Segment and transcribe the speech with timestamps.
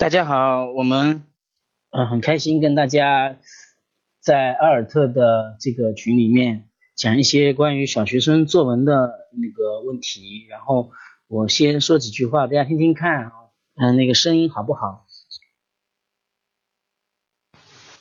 [0.00, 1.24] 大家好，我们
[1.90, 3.36] 嗯很开心跟大家
[4.18, 10.90] 在阿尔特的这个群里面讲一些关于小学生作文的那个问题，然后
[11.28, 13.32] 我先说几句话，大家听听看啊，
[13.74, 15.04] 嗯，那个声音好不好？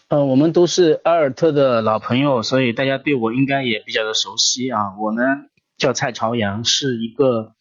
[0.07, 4.97] 嗯，我们都是阿尔特的老朋友，所以大家对我应该也比较的熟悉啊。
[4.97, 5.21] 我呢
[5.75, 7.55] 叫蔡朝阳，是一个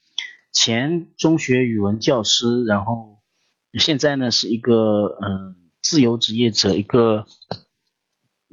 [0.53, 3.18] 前中学语文教师，然后。
[3.75, 7.27] 现在呢是一个嗯自由职业者，一个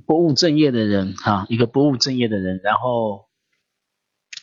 [0.06, 3.28] 不务正业的人哈，一个不务正业的人，然后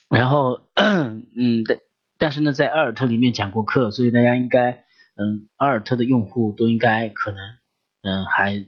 [0.09, 1.79] 然后嗯但
[2.17, 7.39] 但是呢在阿尔特里面讲过课，所以大家应该嗯阿尔特的用户都应该可能
[8.03, 8.67] 嗯还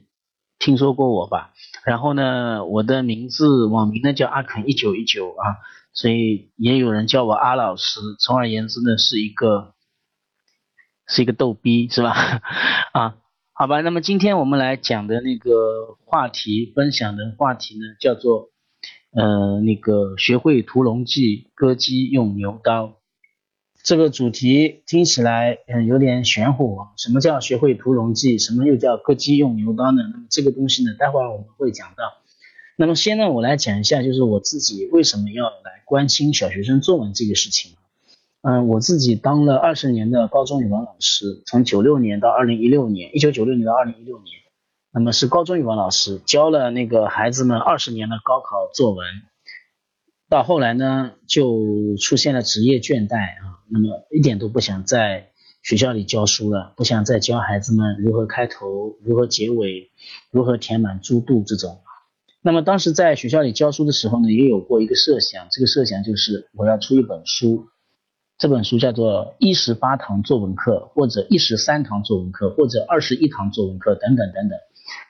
[0.58, 1.54] 听说过我吧。
[1.86, 5.56] 然后呢我的名字网名呢叫阿肯一九一九啊，
[5.94, 8.00] 所以也有人叫我阿老师。
[8.18, 9.73] 总而言之呢是一个。
[11.06, 12.12] 是一个逗逼是吧？
[12.92, 13.16] 啊，
[13.52, 18.50] 好吧，那么今天我们来讲的那个话题，分享的话题呢，叫做
[19.12, 22.96] 呃那个学会屠龙记，割鸡用牛刀。
[23.82, 26.88] 这个主题听起来嗯有点玄乎啊。
[26.96, 28.38] 什么叫学会屠龙记？
[28.38, 30.02] 什么又叫割鸡用牛刀呢？
[30.10, 32.14] 那么这个东西呢，待会儿我们会讲到。
[32.76, 37.72] 那么先呢，我来讲一下，就是我自己为什么要来关心小学生作文这个事情。
[38.46, 44.26] 嗯，我自己当了二十年的高中语文老师，从九六年到二零一六年，一九九六年到二零一六年，
[44.92, 49.06] 那么是高中语文老师，教了那个孩子们二十年的高考作文，
[50.28, 55.30] 到后来呢，就出现了职业倦怠啊，那么一点都不想在
[55.62, 59.90] 学校里教书了，不想再教孩子们如何开头，如何结尾，
[60.30, 61.78] 如何填满猪肚这种。
[62.42, 67.68] 那么当时在学校里教书的时候呢，也有过一个设想，这个设想就是我要出一本书。
[68.36, 74.58] 这本书叫做一十八堂作文课，或者一十三堂作文课，或者二十一堂作文课等等等等。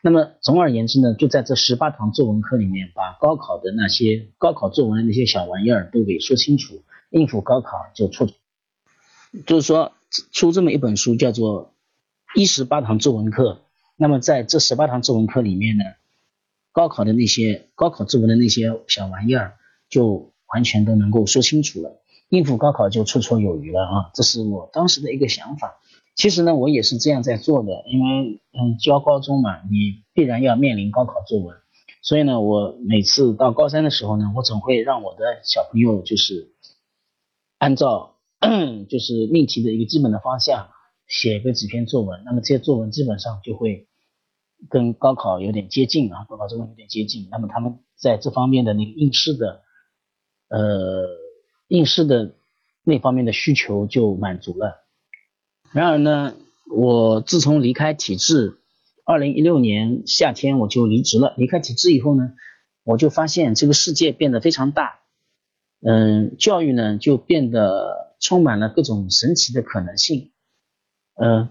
[0.02, 8.28] 那么总而言之呢，就在这十八堂作文课里面，把高考的那些高考作文的那些小玩意儿都给说清楚，应付高考就出。
[9.46, 9.92] 就是说
[10.30, 11.74] 出这么一本书叫做
[12.36, 13.62] 一十八堂作文课。
[13.96, 15.84] 那么在这十八堂作文课里面呢，
[16.72, 19.54] 高考的那些高考作文的那些小玩意儿
[19.88, 22.02] 就完全都能够说清楚了。
[22.34, 25.76] 应付高考就绰绰有余了啊，这是我当时的一个想法。
[26.16, 31.56] 其实呢，我也是这样在做的，因为嗯，教高中嘛，你必然要面临高考作文，
[32.02, 36.52] 所以呢，我每次到高三的时候呢，我总会让我的小朋友就是
[37.58, 38.16] 按照
[38.88, 40.68] 就是命题的一个基本的方向
[41.06, 43.88] 写个几篇作文，那么这些作文基本上就会
[44.68, 49.62] 跟高考有点接近啊，高考作文有点接近，那么他们在这方面的那个应试的
[50.48, 51.23] 呃。
[51.68, 52.34] 应试的
[52.84, 54.84] 那方面的需求就满足了。
[55.72, 56.34] 然而呢，
[56.70, 58.58] 我自从离开体制，
[59.04, 61.34] 二零一六年夏天我就离职了。
[61.36, 62.34] 离开体制以后呢，
[62.84, 65.00] 我就发现这个世界变得非常大，
[65.80, 70.30] 嗯，教育呢就变得充满了各种神奇的可能性。
[71.16, 71.48] 嗯，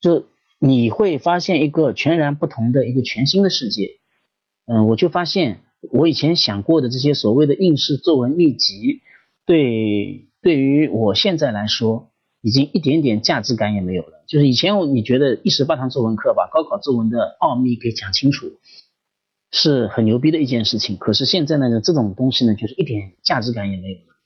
[0.00, 0.24] 就
[0.58, 3.98] 你会发现一个全然不同的一个全新的世界。
[4.66, 5.60] 嗯，我就发现
[5.90, 9.02] 我以前想过的这些所谓的应试作文秘籍。
[9.46, 14.24] 对，对于我现在来说，已经一点点价值感也没有了。
[14.26, 18.58] 就是以前我你觉得一十八堂作文课把高考作文的奥秘给讲清楚，
[19.52, 20.96] 是很牛逼的一件事情。
[20.96, 24.16] 可是现在呢，这种东西呢，就是一点价值感也没有了。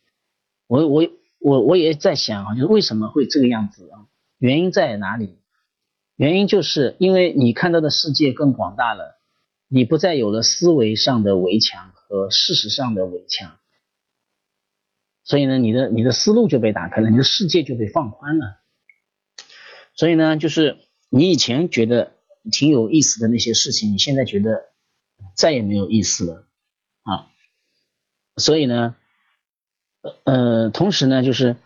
[0.66, 1.08] 我我
[1.38, 4.08] 我我也在想啊，就是为什么会这个样子啊？
[4.38, 5.38] 原因在哪里？
[6.16, 9.18] 原因就是因为你看到的世界更广大了，
[9.68, 13.59] 你不再有了思维上的围墙和事实上的围墙。
[15.22, 18.56] 所以呢，你的你的思路就被打开了，你的世界就被放宽了。
[19.94, 22.12] 所以呢，就是你以前觉得
[22.50, 24.62] 挺有意思的那些事情，你现在觉得
[25.36, 26.48] 再也没有意思了
[27.02, 27.28] 啊。
[28.36, 28.96] 所以呢，
[30.24, 31.56] 呃，同时呢，就是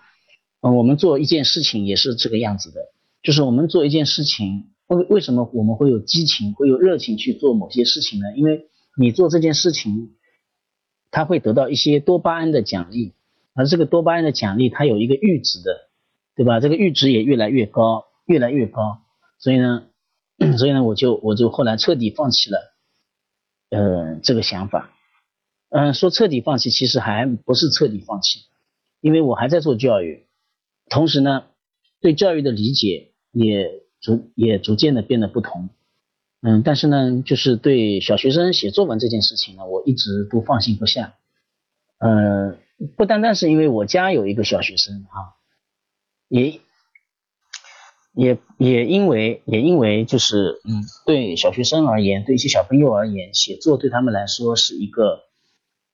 [0.60, 2.92] 呃我们做一件事情也是这个样子的，
[3.22, 8.26] 就是我们做一件事情，为为什么我们会有激情，会有热情去做某些事情呢？
[8.36, 8.68] 因为
[8.98, 10.16] 你做这件事情，
[11.12, 13.14] 他会得到一些多巴胺的奖励。
[13.54, 15.88] 而这个多巴胺的奖励，它有一个阈值的，
[16.34, 16.58] 对吧？
[16.58, 18.98] 这个阈值也越来越高，越来越高。
[19.38, 19.84] 所以呢，
[20.58, 22.74] 所以呢，我就我就后来彻底放弃了，
[23.70, 24.90] 呃，这个想法。
[25.70, 28.40] 嗯，说彻底放弃，其实还不是彻底放弃，
[29.00, 30.26] 因为我还在做教育，
[30.90, 31.44] 同时呢，
[32.00, 35.68] 对教育的理解也逐也逐渐的变得不同。
[36.42, 41.14] 嗯，但是呢，就是对小学生写作文这件事情呢，我一直都放心不下。
[41.98, 42.56] 呃。
[42.96, 45.38] 不单单是因为我家有一个小学生啊，
[46.28, 46.60] 也
[48.12, 55.22] 也也因为也因为就是嗯，对小学生而言，对一些小朋友而言，写作对他们来说是一个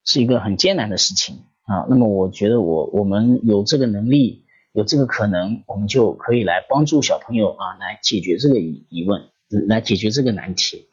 [0.04, 1.86] 是一个很艰难的事情啊。
[1.88, 9.28] 那么我觉得我我们有这个能力，有这个可能，我们就可以来帮助小朋友啊，来解决这个疑疑问，
[9.68, 10.88] 来解决这个难题。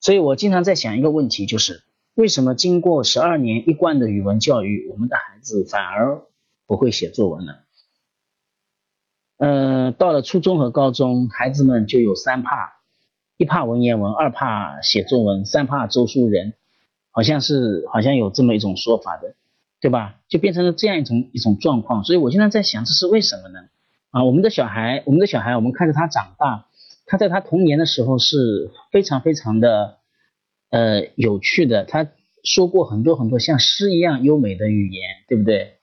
[0.00, 1.82] 所以我经常在想一个问题，就是
[2.18, 6.22] 为什么经过十二年一贯的语文教育，我们的孩子反而
[6.66, 7.60] 不会写作文了？
[9.36, 12.80] 嗯，到了初中和高中，孩子们就有三怕：
[13.36, 16.54] 一怕文言文，二怕写作文，三怕周书人，
[17.12, 19.36] 好像是好像有这么一种说法的，
[19.80, 20.16] 对吧？
[20.26, 22.02] 就变成了这样一种一种状况。
[22.02, 23.60] 所以我现在在想，这是为什么呢？
[24.10, 26.66] 啊，我们的小孩，我们的小孩，我们看着他长大，
[27.06, 29.97] 他在他童年的时候是非常非常的
[30.70, 32.10] 呃有趣的，他
[32.44, 35.78] 说过很多很多像诗一样优美的语言，对不对？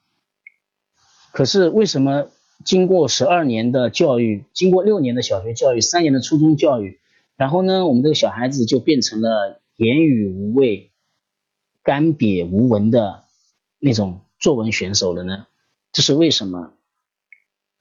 [1.31, 2.29] 可是为什么？
[2.63, 6.99] 经过十二年的教育，经过六年的小学教育，三年的初中教育，
[7.35, 10.91] 然后呢，我们这个小孩子就变成了言语无味、
[11.83, 13.25] 干瘪无闻的
[13.77, 15.47] 那种作文选手了呢？
[15.91, 16.71] 这是为什么？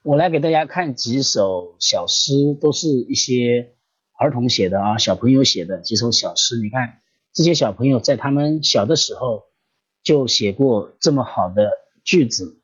[0.03, 3.74] 我来给大家看几首小诗，都是一些
[4.17, 6.57] 儿童写的啊，小朋友写的几首小诗。
[6.57, 6.99] 你看，
[7.33, 9.43] 这些小朋友在他们小的时候
[10.03, 11.71] 就写过这么好的
[12.03, 12.61] 句子。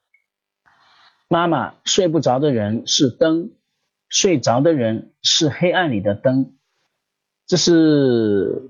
[1.27, 3.51] 妈妈睡不着的人是灯，
[4.09, 6.57] 睡着的人是黑暗里的灯。
[7.47, 8.69] 这是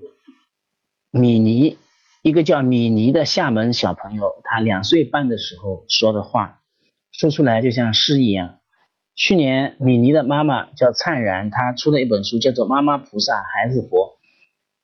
[1.10, 1.78] 米妮，
[2.22, 6.62] 一个叫米妮的厦门小朋友，他两岁半的时候说的话，
[7.10, 8.60] 说出来就像诗一样。
[9.14, 14.18] 去年米妮的妈妈叫灿然，她出了一本书，叫做《妈妈菩萨孩子佛》。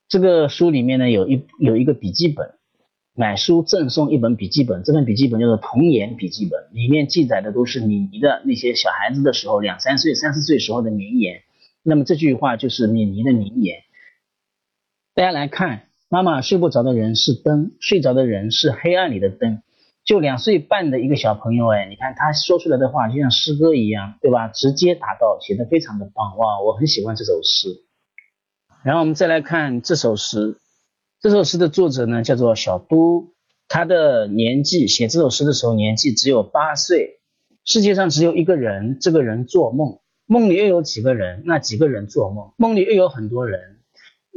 [0.08, 2.54] 这个书里面呢，有一有一个笔记本。
[3.14, 11.42] 买书赠送一本笔记本，这本笔记本叫做童言笔记本，里面记载的都是米妮的那些小孩子的时候，两三岁、三四岁时候的名言。
[11.82, 13.78] 那么这句话就是米妮的名言。
[15.16, 19.62] 大家来看，妈妈睡不着的人是灯，睡着的人是黑暗里的灯。
[20.08, 24.48] 就两岁半的一个小朋友，哎，你看他说出来的话就像诗歌一样，对吧？
[24.48, 27.68] 直接达到，写的非常的棒，哇，我很喜欢这首诗。
[28.82, 30.56] 然后我们再来看这首诗。
[31.20, 33.34] 这首诗的作者呢，叫做小都，
[33.68, 37.20] 他的年纪写这首诗的时候年纪只有八岁。
[37.66, 43.77] 世界上只有一个人，这个人做梦，梦里又有几个人，那几个人做梦，梦里又有很多人，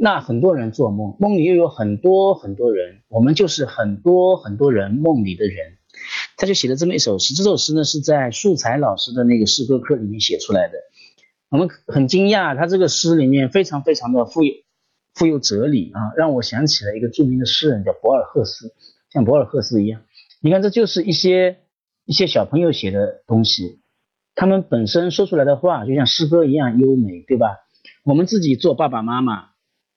[0.02, 5.78] 那很多人做梦，梦里又有很多很多人，我们就是很多很多人梦里的人。
[6.36, 10.74] 他就写了这么一首诗，这首诗呢是在素才老师的那个诗歌课里面写出来的。
[11.50, 14.52] 我们很惊讶，他这个诗里面非常非常的富有。
[15.14, 18.74] 富有哲理啊，让我想起了一个著名的诗人，叫博尔赫斯，
[19.12, 20.02] 像博尔赫斯一样。
[20.40, 21.58] 你看，这就是一些
[22.06, 23.78] 一些小朋友写的东西，
[24.34, 27.58] 他们本身说出来的话就像诗歌一样优美，对吧？
[28.04, 29.50] 我们自己做爸爸妈妈，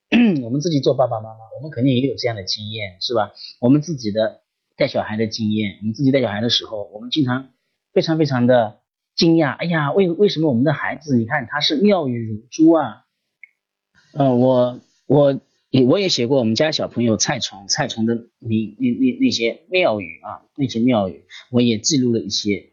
[0.43, 3.31] 我们自己做爸爸妈妈，我们肯定也有这样的经验，是吧？
[3.59, 4.41] 我们自己的
[4.77, 7.49] 带小孩的经验，我们自己带小孩的时候，我们经常
[7.93, 8.79] 非常非常的
[9.15, 13.05] 惊讶，哎呀，为为什么我们的孩子，你看他是妙语如珠啊？
[14.13, 14.79] 嗯，我。
[15.07, 15.39] 我
[15.87, 22.71] 我也写过我们家小朋友蔡崇蔡崇的名那那那些妙语啊那些妙语，我也记录了一些，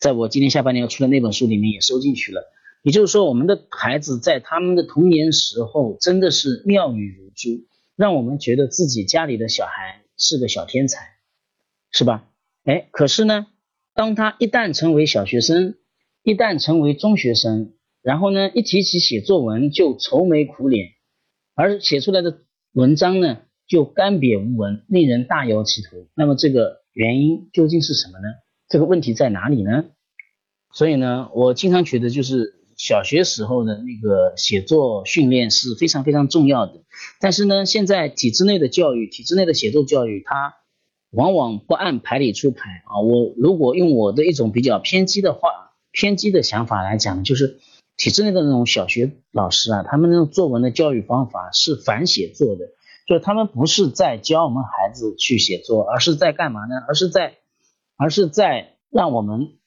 [0.00, 2.42] 在我今年下半年要出的那本书里面也收进去了。
[2.82, 11.00] 也就是说，我们的孩子在他们的童年时候真的是妙语如珠，让我们觉得自己家里的小孩是个小天才，
[11.90, 12.28] 是吧？
[12.64, 13.46] 哎，可是呢，
[13.94, 15.74] 当他一旦成为小学生，
[16.22, 20.90] 一旦成为中学生，然后呢，一提起写作文就愁眉苦脸。
[21.54, 26.06] 而写出来的文章呢，就干瘪无闻，令人大摇其头。
[26.14, 28.28] 那么这个原因究竟是什么呢？
[28.68, 29.86] 这个问题在哪里呢？
[30.72, 36.80] 所以呢，我经常觉得，就是小学时候的那个写作训练是非常非常重要的。
[37.20, 40.54] 但是呢，现在体制内的教育，体制内的写作教育，它
[41.10, 43.00] 往往不按牌理出牌啊。
[43.00, 47.60] 我如果用我的一种比较偏激的话，偏激的想法来讲，就是。
[48.00, 52.66] 体制内的那种小学老师啊，他们那种作文的教育方法是反写作的，
[53.08, 56.76] 就是他们不是在教我们孩子去写作，而是在干嘛呢？
[56.86, 57.38] 而是在，
[57.96, 59.58] 而是在让我们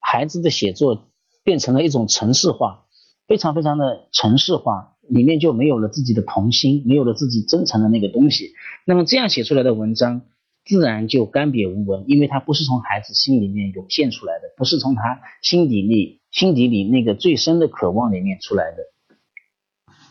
[0.00, 1.06] 孩子的写作
[1.46, 2.84] 变成了一种程式化，
[3.28, 8.52] 非常非常的程式化，里面就没有了自己的童心，没有了自己真诚的那个东西。
[8.84, 10.22] 那么这样写出来的文章。
[10.68, 18.78] 自然就干瘪无闻，因为它不是从孩子心里面涌现出来的，不是从他心底里心底里那个最深的渴望里面出来的。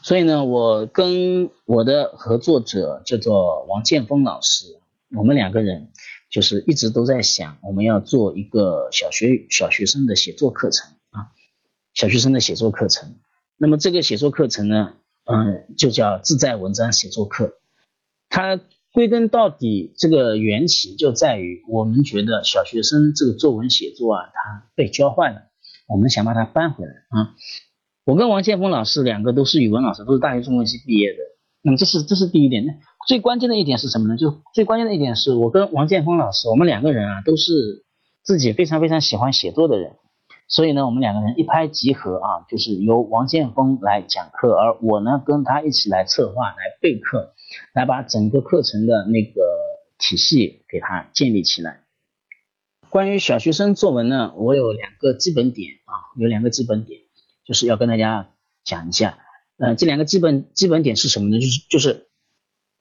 [0.01, 4.68] 所以呢，我跟我的合作者叫做王建峰老师，
[5.18, 5.89] 我们两个人
[6.32, 10.89] 就是一直都在想，我们要做一个小学小学生的写作课程。
[11.96, 13.16] 小学生的写作课程。
[13.58, 17.54] 那么这个写作课程呢，嗯，就叫自在文章写作课。
[18.30, 18.60] 它
[18.92, 25.44] 归根到底，这个缘起就在于我们觉得小学生这个作文写作啊，它被教坏了，
[25.88, 27.34] 我们想把它搬回来啊。
[28.04, 31.18] 我跟王建峰老师两个都是语文老师，都是大学中文系毕业的。
[31.62, 32.66] 那么这是这是第一点。
[32.66, 32.74] 那
[33.08, 34.18] 最关键的一点是什么呢？
[34.18, 37.86] 就最关键的一点是我跟王建峰老师，我们两个人啊，都是
[38.22, 39.96] 自己非常非常喜欢写作的人。
[40.48, 47.34] 所以呢，我们两个人一拍即合啊，就是由王建峰来讲课，而我呢跟他一起来策划、来备课，
[47.74, 49.42] 来把整个课程的那个
[49.98, 51.82] 体系给他建立起来。
[52.92, 57.02] 关于小学生作文呢，我有两个基本点啊，有两个基本点，
[57.44, 58.30] 就是要跟大家
[58.64, 59.18] 讲一下。
[59.58, 61.40] 呃，这两个基本基本点是什么呢？
[61.40, 62.08] 就是就是，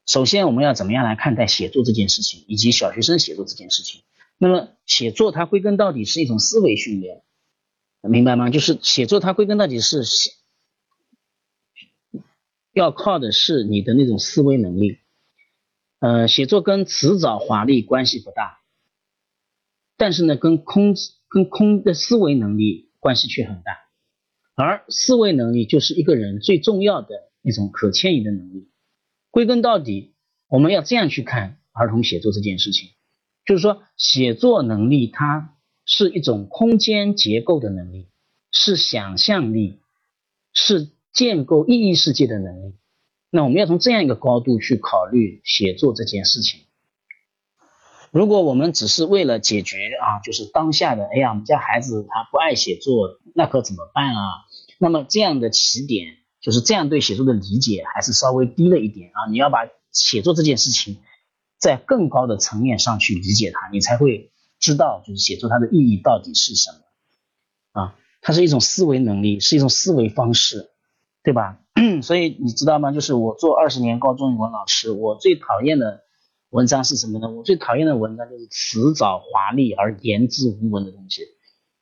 [0.05, 4.03] 首先我们要怎么样来看待写作这件事情，以及小学生写作这件事情。
[4.37, 7.23] 那么写作它归根到底是一种思维训练。
[8.09, 8.49] 明白吗？
[8.49, 10.03] 就是写作，它归根到底是
[12.73, 14.99] 要靠的是你的那种思维能力。
[15.99, 18.59] 呃，写作跟辞藻华丽关系不大，
[19.97, 20.93] 但是呢，跟空
[21.27, 23.77] 跟空的思维能力关系却很大。
[24.55, 28.69] 而思维能力就是一个人最重要的一种可迁移的能力。
[29.31, 30.13] 归根到底，
[30.47, 32.89] 我们要这样去看儿童写作这件事情，
[33.45, 35.54] 就是说写作能力它。
[35.85, 38.07] 是一种空间结构的能力，
[38.51, 39.79] 是想象力，
[40.51, 42.73] 是建构意义世界的能力。
[43.29, 46.61] 那我们要从这样一个高度去考虑写作这件事情。
[48.09, 54.21] 如果我们只是为了解决啊，就是当下的，哎呀，我们家孩子他不爱写作，那可怎么办啊？
[54.79, 59.29] 那么这样的起点，就是这样对写作的理解还是稍微低了一点啊。
[59.29, 60.97] 你要把写作这件事情
[61.59, 64.31] 在更高的层面上去理解它，你才会。
[64.65, 67.95] 知道就是写作它的意义到底是什么啊？
[68.19, 70.71] 它是一种思维能力，是一种思维方式，
[71.23, 71.59] 对吧？
[72.01, 72.91] 所以你知道吗？
[72.91, 76.01] 就是我做二十年高中语文老师，我最讨厌的
[76.49, 77.29] 文章是什么呢？
[77.29, 81.21] 我最讨厌的文章就是辞藻华丽而言之无文的东西，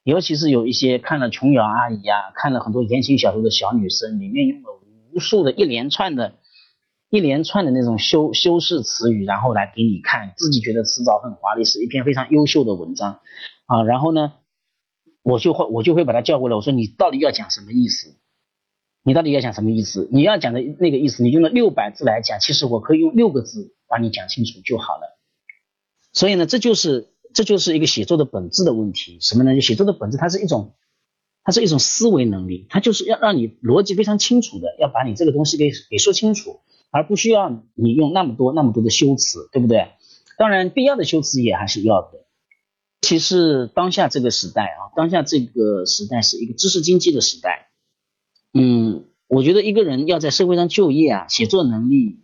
[0.04, 4.82] 尤其是有一些看了琼瑶阿姨啊，看了很多言情小说的小女生，里面用了
[5.13, 6.34] 无数的一连串的。
[7.13, 13.20] 一连串的那种修修饰词语，然后来给你看，自己觉得辞藻很华丽，是一篇非常优秀的文章
[13.67, 13.84] 啊。
[13.84, 14.34] 然后呢，
[15.22, 18.15] 我就会我就会把他叫过来，我说你到底要讲什么意思？
[19.03, 20.10] 你到底要讲什么意思？
[20.12, 25.20] 你要讲的那个意思，你用了六百字来讲，其实我可以用六个字把你讲清楚就好了。
[26.13, 29.62] 所以呢，这就是这就是一个写作的本质的问题，什么呢？
[29.62, 30.74] 写作的本质，它是一种
[31.43, 36.62] 它是一种思维能力，它就是要让你逻辑非常清楚的，要把你这个东西给给说清楚。
[36.94, 39.94] 而不需要你用那么多那么多的修辞，对不对？
[40.38, 42.20] 当然，必要的修辞也还是要的。
[43.02, 47.72] 其实当下这个时代啊，当下这个时代是一个知识经济的时代。
[48.54, 52.24] 嗯，我觉得一个人要在社会上就业啊，写作能力，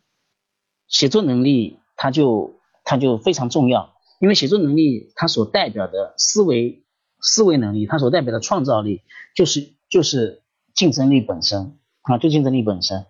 [0.88, 6.86] 写作能力他就他就非常重要，因为写作能力它所代表的思维
[7.20, 9.02] 思维能力，它所代表的创造力，
[9.36, 10.44] 就是就是
[10.76, 13.08] 竞争力本身啊，就竞争力本身。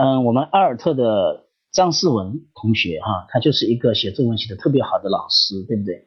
[0.00, 6.06] 嗯，我们阿尔特的张思文同学哈，他就是一个写作文写的特别好的老师，对不对？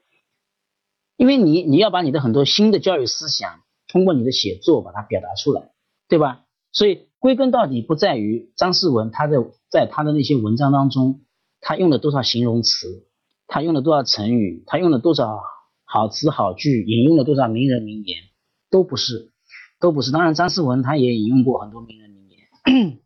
[1.18, 5.74] 因为你你要把你的很多新的教育思想通过你的写作把它表达出来，
[6.08, 6.46] 对吧？
[6.72, 9.36] 所以归根到底不在于张思文他在
[9.70, 11.26] 在他的那些文章当中，
[11.60, 13.10] 他用了多少形容词，
[13.46, 15.42] 他用了多少成语，他用了多少
[15.84, 18.22] 好词好句，引用了多少名人名言，
[18.70, 19.34] 都不是，
[19.82, 20.14] 都不是。
[20.14, 23.02] 当然，张思文他也引用过很多名人名言。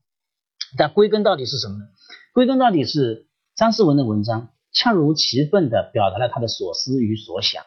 [0.78, 1.86] 但归根到底是什么呢？
[2.34, 7.64] 归根到底是张思文的文章恰如其分的表达了他的所思与所想。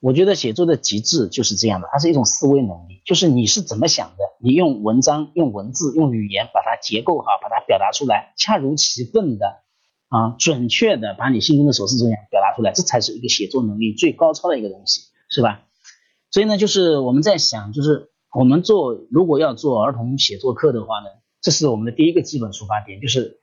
[0.00, 9.46] 我觉得写作的极致就是这样的，它是一种思维能力，就是你是怎么想的，你用文章、用文字、用语言把它结构好，把它表达出来，恰如其分的
[10.08, 15.62] 啊，准确的把你心中的所思所想表达出来，这才是一个写作能力最高超的一个东西，是吧？
[16.32, 21.06] 所以呢，就是我们在想，就是我们做如果要做儿童写作课的话呢？
[21.42, 23.40] 这是我们的第一个基本出发点，就是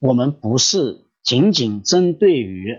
[0.00, 2.78] 我们不是仅仅针对于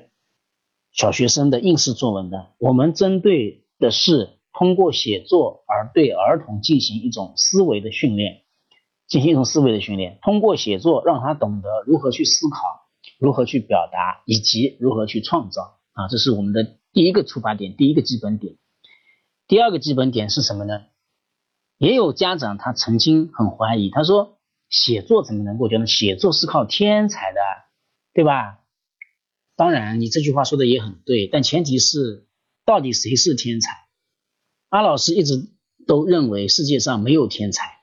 [0.92, 8.42] 小学生的应试作文的，我们针对的是通过写作而对儿童进行一种思维的训练，
[9.08, 12.58] 进行一种思维的训练，通过写作让他懂得如何去思考，
[13.20, 18.56] 如何去表达，以及如何去创造啊，这是我们的第一个出发点，第一个基本点。
[19.48, 20.86] 第二个基本点是什么呢？
[21.78, 24.35] 也有家长他曾经很怀疑，他说。
[24.70, 25.88] 写作怎么能够叫呢？
[25.88, 27.40] 写作是靠天才的，
[28.14, 28.60] 对吧？
[29.56, 32.28] 当然，你这句话说的也很对，但前提是
[32.66, 33.72] 到底谁是天才？
[34.70, 35.48] 阿老师一直
[35.88, 37.80] 都认为世界上没有天才，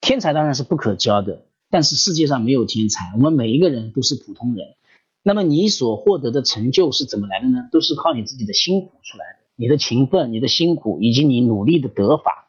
[0.00, 4.76] 天才当然是不可教的，但是世界上没有天才，我们每一个人都是普通人。
[5.22, 7.68] 那么你所获得的成就是怎么来的呢？
[7.70, 12.41] 都是靠你自己的辛苦出来的，你的勤奋、你的辛苦以及你努力的得法，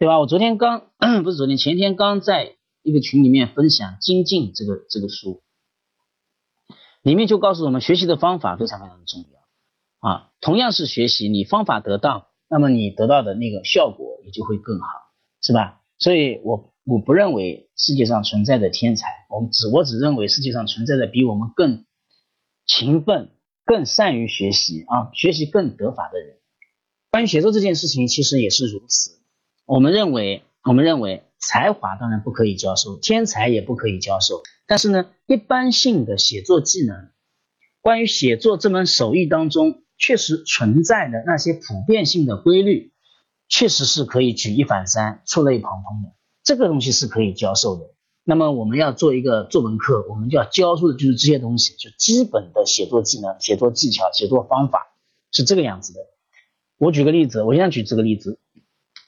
[0.00, 0.18] 对吧？
[0.18, 0.90] 我昨天刚
[1.22, 5.42] 不是昨天前天刚在一个群里面分享《精进》这个这个书，
[7.02, 10.30] 里面就告诉我们学习的方法非常非常的重要啊。
[10.40, 14.88] 同样是学习，你方法得当，那么你得到的那个效果也就会更好，
[15.42, 15.82] 是吧？
[15.98, 16.68] 所以我。
[16.86, 21.84] 我不认为世界上存在的天才，我们只我只认为世界上存在的比我们更
[22.66, 23.32] 勤奋、
[23.66, 26.38] 更善于学习啊，学习更得法的人。
[27.10, 29.19] 关于写作这件事情，其实也是如此。
[29.70, 34.42] 我们认为，我们认为才华当然不可以教授，天才也不可以教授。
[34.66, 37.10] 但是呢，一般性的写作技能，
[37.80, 42.90] 关于写作这门手艺当中，确实存在的那些普遍性的规律，
[43.48, 46.16] 确实是可以举一反三、触类旁通的。
[46.42, 47.94] 这个东西是可以教授的。
[48.24, 54.88] 那么我们要做一个作文课，我们就要教授的就是这些东西，就基本的写作技能、写作技巧、写作方法
[55.30, 56.00] 是这个样子的。
[56.76, 58.40] 我举个例子，我现在举这个例子，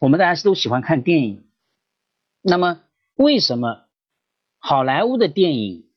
[0.03, 1.45] 我们大家都喜欢看电影，
[2.41, 2.81] 那么
[3.15, 3.85] 为什么
[4.59, 5.93] 好莱坞的电影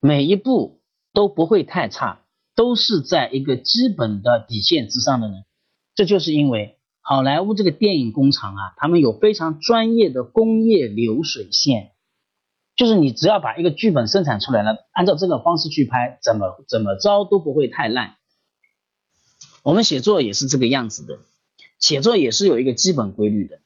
[0.00, 0.80] 每一部
[1.12, 2.22] 都不会太差，
[2.54, 5.34] 都是在一个基本的底线之上的呢？
[5.94, 6.78] 这就是因为。
[7.02, 11.92] 好莱坞这个电影工厂啊，他们有非常专业的工业流水线，
[12.76, 18.16] 就是你只要把一个剧本生产出来了，按照这个方式去拍，怎么怎么着都不会太烂。
[19.62, 21.18] 我们写作也是这个样子的，
[21.82, 23.58] 写作也是有一个基本规律的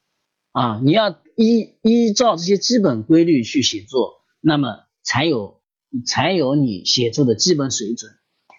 [0.50, 5.60] 啊，你要依依照这些基本规律去写作，那么才有
[6.06, 8.10] 才有你写作的基本水准，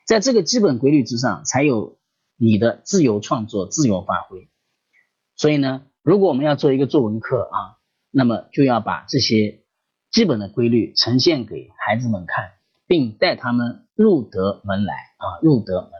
[0.06, 1.98] 在这个基本规律之上，才有
[2.38, 4.48] 你的自由创作、自由发挥。
[5.36, 9.64] 所以呢，如果我们要做一个作文课啊，那么就要把这些
[10.12, 12.52] 基本的规律呈现给孩子们看，
[12.86, 15.92] 并带他们入得门来啊，入得门。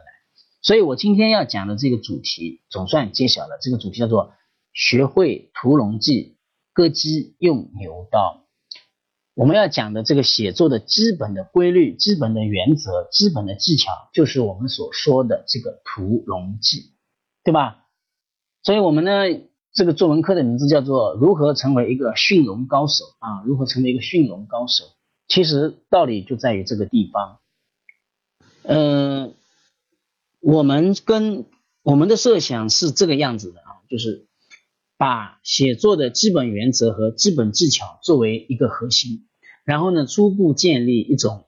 [0.68, 4.34] 所以我今天要讲的这个主题总算揭晓了，这个主题叫做
[4.74, 6.36] 学会屠龙记，
[6.74, 8.44] 割鸡用牛刀。
[9.32, 16.92] 我们要讲的这个写作的基本的规律、基本的原则、基本的技巧，就是我们所说的这个屠龙记，
[17.44, 17.86] 对吧？
[18.62, 19.22] 所以，我们呢，
[19.72, 24.84] 这个作文课的名字叫做《如何成为一个驯龙高手》啊，如何成为一个驯龙高手？
[25.28, 27.38] 其实道理就在于这个地方。
[28.64, 29.34] 嗯，
[30.40, 31.46] 我们跟
[31.82, 34.26] 我们的设想是这个样子的啊，就是
[34.96, 39.26] 把写作的基本原则和基本技巧作为一个核心，
[39.64, 41.46] 然后呢，初步建立一种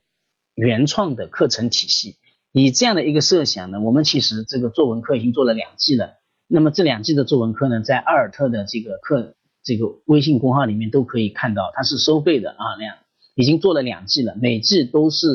[0.54, 2.16] 原创的课程体系。
[2.52, 6.14] 以这样的一个设想呢，我们其实这个作文课已经做了两季了。
[6.48, 12.96] 那么这两季的作文课呢，在阿尔特的这个课这个微信公号里面都可以看到，它是收费的啊，两
[13.36, 15.26] 已经做了两季了，每季都是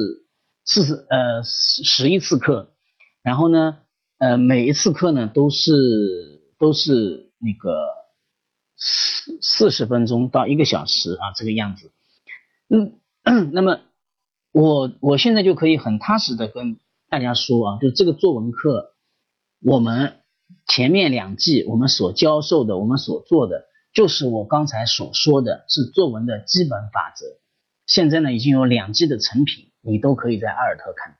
[0.66, 2.75] 四十呃十一次课，
[3.26, 3.80] 然后呢
[4.20, 7.76] 呃每一次课呢都是都是那个
[8.78, 11.92] 四四十分钟到一个小时啊这个样子，
[12.70, 13.00] 嗯，
[13.52, 13.82] 那么
[14.54, 16.78] 我我现在就可以很踏实的跟
[17.10, 18.94] 大家说啊，就这个作文课
[19.62, 20.22] 我们。
[20.68, 27.26] 前面两季我们所教授的，我们所做的，就是我刚才所说的是作文的基本法则。
[27.88, 31.18] 现在呢，已经有两季的成品，你都可以在阿尔特看。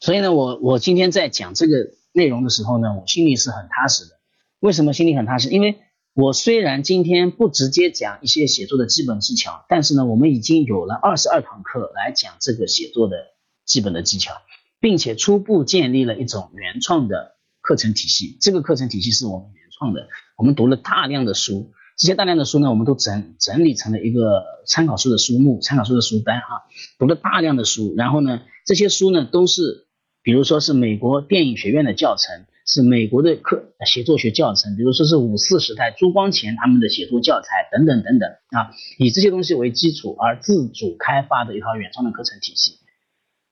[0.00, 4.12] 所以呢，我我今天在讲这个内容的时候呢，我心里是很踏实的。
[4.60, 5.48] 为什么心里很踏实？
[5.50, 5.78] 因为
[6.14, 13.16] 我虽然今天不直接讲一些写作的基本技巧，但是呢，我们已经有了二十二堂课来讲这个写作的
[13.64, 14.34] 基本的技巧，
[14.80, 17.36] 并且初步建立了一种原创的。
[17.60, 20.08] 课程体系，这个课程体系是我们原创的。
[20.38, 26.62] 我们读了大量的书，这些大量的书呢，我们都整整理成了一个参考书的书目、参考书的书单哈。
[26.98, 29.87] 读了大量的书，然后呢，这些书呢都是，
[30.22, 42.78] 比如说是美国电影学院的教程，是美国的课写作学教程，比如说是五四时代朱光潜他们的写作教材等等等等啊，以这些东西为基础而自主开发的一套原创的课程体系。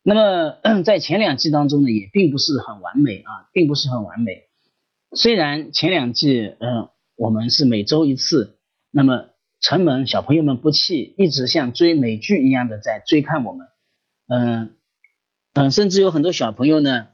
[0.02, 4.42] 那么 在前两季当中呢，也并不是很完美啊，并不是很完美。
[5.16, 8.58] 虽然前两季，嗯，我们是每周一次，
[8.90, 13.66] 那么城门小朋友们不弃，一直像追美剧一样的在追看我们，
[14.28, 14.75] 嗯
[15.56, 17.08] 嗯，甚至有很多小朋友呢，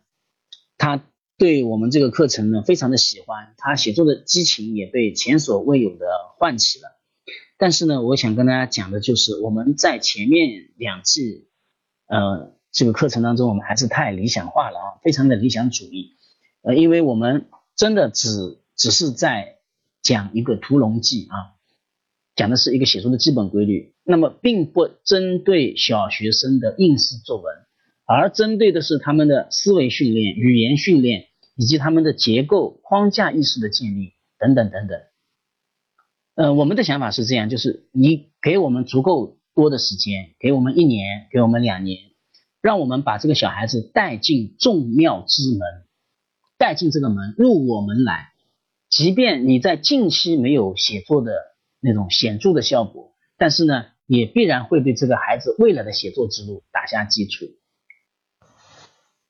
[0.77, 1.05] 他
[1.39, 6.07] 对我们这个课程呢非常的喜欢，他写作的激情也被前所未有的
[6.39, 7.01] 唤起了。
[7.57, 11.49] 但是呢，我想跟大家讲的就是我们在前面两季，
[12.07, 12.53] 呃。
[12.75, 16.17] 这个课程当中，我们还是太理想化了啊，非常的理想主义，
[16.63, 17.45] 呃，因为我们
[17.77, 19.59] 真的只只是在
[20.01, 21.53] 讲一个屠龙记啊，
[22.35, 27.55] 讲的是一个写作的基本规律，那么并不针对小学生的应试作文，
[28.05, 35.01] 而针对的是他们的思维训练、语言训练以及他们的结构框架意识的建立等等等等。
[36.35, 41.99] 呃，我们的想法是这样，就是你给我们足够多的时间，给我们一年，给我们两年。
[42.63, 45.61] 让我们把这个小孩子带进众妙之门，
[46.59, 48.29] 带进这个门，入我门来。
[48.89, 51.33] 即便你在近期没有写作的
[51.81, 57.47] 那种显著的效果，但是呢，也必然会对这个孩子未来的写作之路打下基础。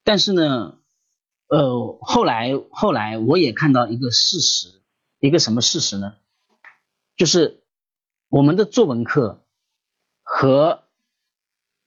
[0.04, 0.78] 但是呢，
[1.48, 4.80] 呃，后来后来我也看到一个事实，
[5.20, 6.14] 一个什么事实呢？
[7.16, 7.62] 就是
[8.28, 9.44] 我们的作文课
[10.22, 10.82] 和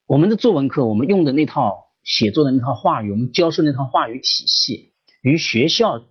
[0.06, 6.06] 我们的作文课，我们用的那套写作的那套话语，我们教授那套话语体系，与学校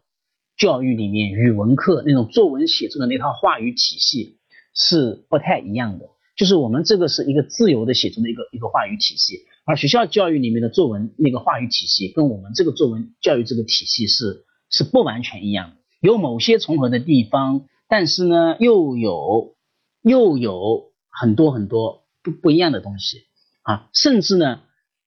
[0.57, 4.41] 教育里面语文课那种作文写作的那套话语体系
[4.75, 6.11] 是不太一样的。
[6.37, 19.57] 就是我们这个是一个自由的写作的一个一个话语体系，而学校教育里面的作文那个话语体系，跟我们这个作文教育这个体系是是不完全一样的，有某些重合的地方，但是呢，又有
[20.03, 23.19] 又有很多很多不不一样的东西。
[23.63, 24.61] 啊，甚至呢，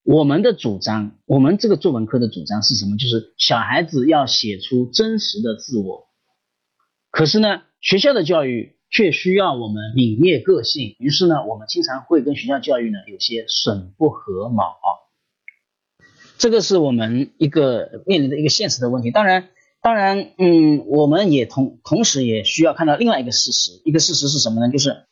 [0.04, 2.98] 我们的主张，我们这个作文课的主张是什么？
[2.98, 6.08] 就是小孩子要写出真实的自我。
[7.12, 14.78] 可是呢，学校的教育却需要我们泯灭个性，于是呢，我们经常会跟学校教育呢有些损不合卯。
[16.38, 19.12] 这个是我们一个面临的一个现实的问题。
[19.12, 19.50] 当然，
[19.82, 24.72] 当然，嗯，我们也同同时也需要看到另外一个事实，一个事实是什么呢？
[24.72, 25.06] 就是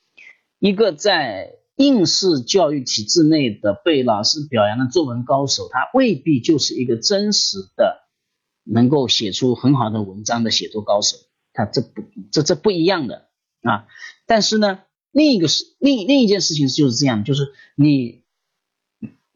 [0.60, 1.56] 一个在。
[1.78, 8.08] 应试教育体制内的被老师表扬的作文高手，他未必就是一个真实的
[8.64, 11.18] 能够写出很好的文章的写作高手，
[11.52, 13.25] 他这不这这不一样的
[13.66, 13.88] 啊。
[14.26, 14.80] 但是呢，
[15.12, 18.24] 另一个是另另一件事情就是这样，就是你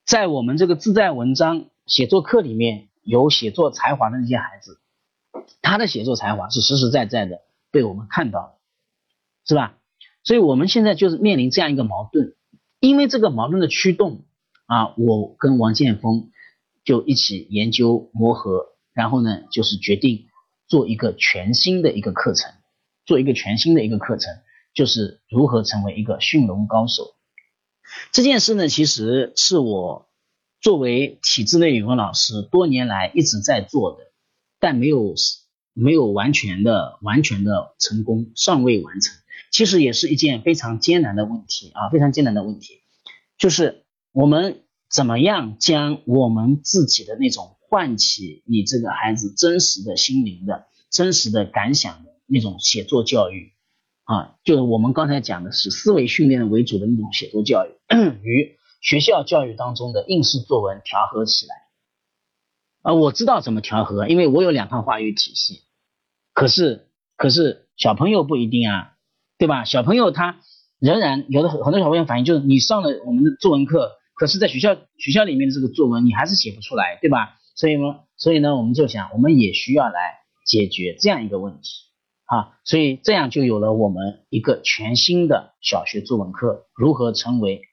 [0.06, 4.80] 在我们这个自在文章写作课里面有写作才华的那些孩子，
[5.62, 8.54] 他的写作才华是实实在在的被我们看到了，
[9.46, 9.76] 是吧？
[10.24, 12.36] 所以我们现在就是面临这样一个矛盾，
[12.80, 14.26] 因为这个矛盾的驱动
[14.66, 16.30] 啊，我跟王建峰
[16.84, 20.28] 就一起研究磨合，然后呢，就是决定
[20.68, 22.52] 做一个全新的一个课程，
[23.10, 24.32] 做一个全新的一个课程，
[24.76, 27.16] 就是如何成为一个驯龙高手。
[28.12, 30.08] 这件事呢，其实是我
[30.62, 34.12] 作为体制内语文老师多年来一直在做的，
[34.60, 35.16] 但没有
[35.74, 39.18] 没有完全的完全的成功，尚未完成。
[39.50, 42.76] 其实也是一件非常艰难的问题啊，非常艰难的问题，
[43.40, 53.52] 就是我们怎么样将我们自己的那种唤起你这个孩子真实的心灵的真实的感想的那种写作教育
[54.04, 57.72] 啊，就是我们刚才讲的是思维训练为主的那种写作教育，
[58.24, 61.56] 与学校教育当中的应试作文调和起来
[62.84, 65.64] 啊，我知道怎么调和，因为我有两套话语体系，
[66.34, 66.88] 可是
[67.18, 68.94] 可是小朋友不一定啊。
[69.40, 69.64] 对吧？
[69.64, 70.42] 小朋友他
[70.82, 77.38] 仍然有的很很多小朋友反映就是你上了我们的作文课，可是在学校学校里面的这个作文你还是写不出来，对吧？
[77.56, 81.70] 所以呢，所以呢，我们就想我们也需要来解决这样一个问题
[82.30, 87.64] 啊，所以这样就有了我们一个全新的小学作文课，如何成为？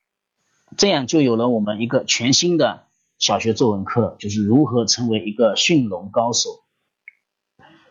[0.79, 2.87] 这样就有了我们一个全新的
[3.19, 6.49] 小学作文课，就是如何成为一个驯龙高手？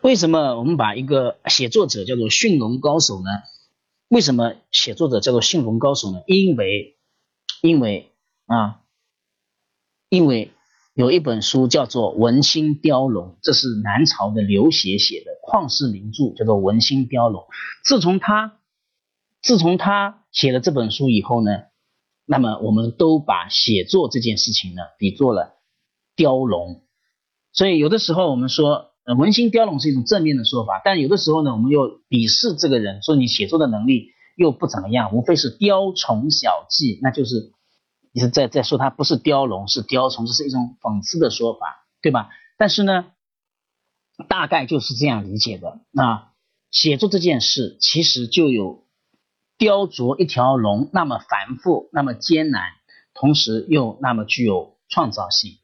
[0.00, 3.30] 为什么我们把一个写作者叫做驯龙高手呢？
[4.08, 6.22] 为什么写作者叫做驯龙高手呢？
[6.26, 6.98] 因为，
[7.62, 8.12] 因为
[8.46, 8.82] 啊，
[10.08, 10.50] 因为
[10.94, 17.42] 有一本书叫做《文心雕龙》，这是南朝的刘勰写的旷世名著，叫做《文心雕龙》。
[17.82, 18.58] 自从他
[19.40, 21.50] 自从他写了这本书以后呢，
[22.26, 25.54] 那么我们都把写作这件事情呢比作了
[26.14, 26.82] 雕龙。
[27.52, 28.92] 所以有的时候我们说。
[29.16, 37.52] 文心雕龙是一种正面的说法，但有的时候呢，我们又鄙视这个人，说你写作的能力又不怎么样，无非是雕虫小技，那就是
[38.12, 42.30] 你是在在说他不是雕龙，是雕虫，这是一种讽刺的说法，对吧？
[42.58, 43.06] 但是呢，
[44.28, 45.80] 大概就是这样理解的。
[45.90, 46.32] 那
[46.70, 48.86] 写作这件事，其实就有
[49.58, 52.62] 雕琢一条龙那么繁复，那么艰难，
[53.14, 55.58] 同时又那么具有创造性。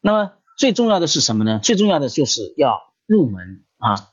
[0.00, 0.32] 那么。
[0.58, 1.58] 最重要的是什么呢？
[1.60, 4.10] 最重要的就是要入门啊！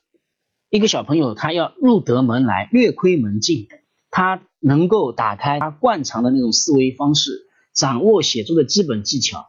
[0.69, 3.67] 一个小朋友他要入得门来，略窥门径，
[4.10, 9.47] 他能够打开他惯常的那种思维方式，掌握写作的基本技巧，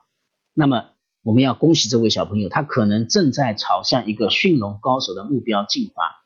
[0.52, 0.89] 那么
[1.22, 6.16] 我们要恭喜这位小朋友，他可能正在朝向一个驯龙高手的目标进发。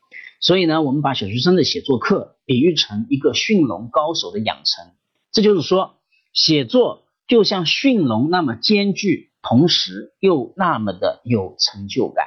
[0.40, 4.92] 所以呢，我们把小学生的写作课比喻成一个驯龙高手的养成。
[5.32, 5.96] 这就是说，
[6.32, 12.26] 写作就像驯龙那么艰巨，同时又那么的有成就感。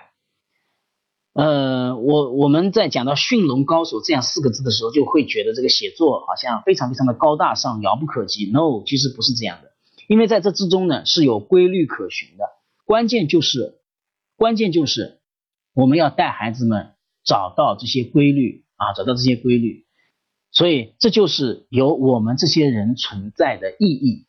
[1.33, 8.49] 呃，我我们在讲到驯龙高手这样四个字的时候，就会觉得这个写作好像非常非常的高大上、遥不可及。
[8.51, 9.71] No，其实不是这样的，
[10.07, 12.56] 因为在这之中呢是有规律可循的。
[12.87, 13.81] 关键就是，
[14.37, 15.19] 关键就是
[15.73, 19.85] 我们要带孩子们找到这些规律啊，找到这些规律。
[20.51, 24.25] 所以这就是有我们这些人存在的意义。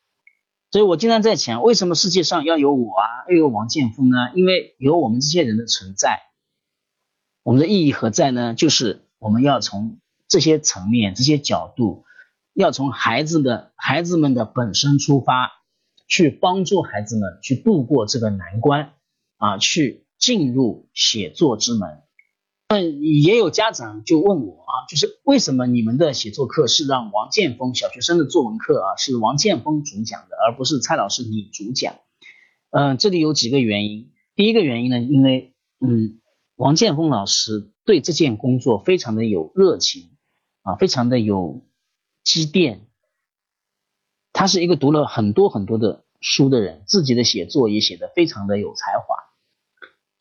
[0.72, 4.16] 所以我经常在讲，为什么世界上要有我啊，要有王建峰呢？
[4.34, 6.18] 因为有我们这些人的存在。
[7.44, 8.54] 我们的意义何在呢？
[8.54, 12.04] 就是我们要从这些层面、这些角度，
[12.54, 15.52] 要从孩子的孩子们的本身出发，
[16.08, 18.94] 去帮助孩子们去度过这个难关
[19.36, 22.02] 啊，去进入写作之门。
[22.66, 31.94] 嗯，也有家长就问我啊，就是为什么你们的写作课是让王建峰小学生的作文课啊，是王建峰主讲的，而不是蔡老师你主讲？
[32.70, 34.10] 嗯，这里有几个原因。
[34.34, 35.54] 第一个原因呢，因为
[35.86, 36.20] 嗯。
[36.58, 40.10] 王建峰老师对这件工作非常的有热情
[40.62, 41.64] 啊，非常的有
[42.24, 42.87] 积淀。
[44.38, 49.16] 他是一个读了很多很多的书的人，自己的写作也写得非常的有才华，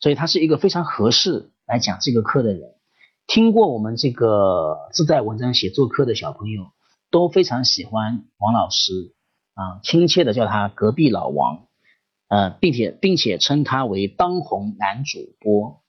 [0.00, 2.74] 所以他是一个非常合适来讲这个课的人。
[3.28, 6.72] 听过我们这个自在文章写作课的小朋友
[7.12, 9.14] 都非常喜欢王老师
[9.54, 11.68] 啊，亲切的叫他隔壁老王，
[12.26, 15.80] 呃，并且并且称他为当红男主播。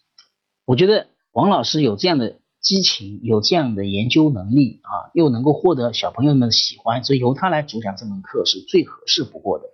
[0.66, 9.66] 我觉得王老师有这样的激情，有这样的研究能力啊，又能够获得小朋友们的喜欢，所以由他来主讲这门课是最合适不过的。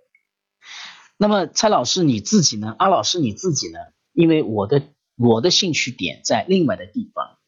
[1.18, 2.74] 那么蔡老师你自己呢？
[2.78, 3.78] 阿老师你自己呢？
[4.12, 4.82] 因为我的
[5.16, 7.38] 我的兴趣点在另外的地方。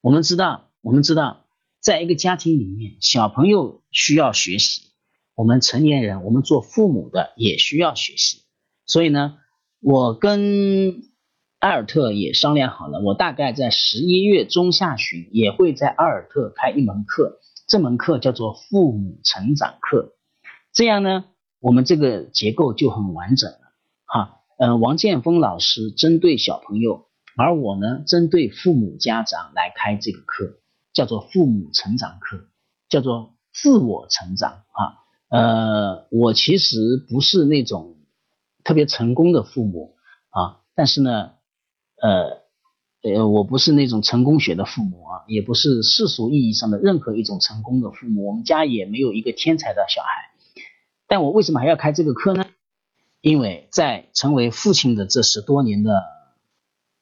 [0.00, 1.46] 我们知道，我们知道，
[1.80, 4.90] 在一个家庭里面，小朋友需要学习，
[5.34, 8.42] 我们成年人，我们做父母的也需要学习。
[8.84, 9.38] 所以呢，
[9.80, 11.11] 我跟
[11.62, 20.14] 埃尔特也商量好了，我大概在十一月中下旬也会在阿尔特开一门课，这门课叫做父母成长课。
[20.72, 21.26] 这样呢，
[21.60, 23.58] 我们这个结构就很完整了。
[24.06, 30.58] 哈，嗯，王建峰老师针对小朋友，而我呢针对父母家长来开这个课，
[30.92, 32.48] 叫做父母成长课，
[32.88, 34.64] 叫做自我成长。
[34.72, 34.98] 哈，
[35.28, 37.98] 呃，我其实不是那种
[38.64, 39.94] 特别成功的父母
[40.30, 41.34] 啊，但是呢。
[42.02, 42.42] 呃，
[43.02, 48.26] 呃，我不是那种成功学的父母啊，也不是世俗意义上的任何一种成功的父母。
[48.26, 50.08] 我们家也没有一个天才的小孩。
[51.06, 52.44] 但我为什么还要开这个课呢？
[53.20, 56.02] 因为在成为父亲的这十多年的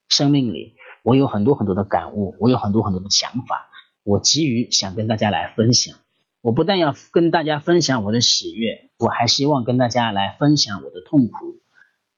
[0.09, 3.71] 生命里，我有很多很多的感悟，我有很多很多的想法，
[4.05, 5.97] 我急于想跟大家来分享。
[6.43, 11.61] 我不但要跟大家分享我的喜悦，我还希望跟大家来分享我的痛苦。